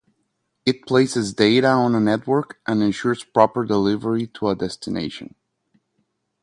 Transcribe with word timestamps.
It 0.65 0.81
places 0.87 1.31
data 1.35 1.67
on 1.67 1.93
a 1.93 1.99
network 1.99 2.59
and 2.65 2.81
ensures 2.81 3.23
proper 3.23 3.63
delivery 3.65 4.25
to 4.25 4.49
a 4.49 4.55
destination. 4.55 5.35